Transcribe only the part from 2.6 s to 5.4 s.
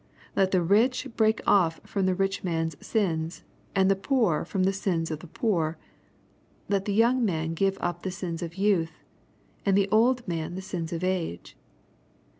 sins, and the poor from the sins of the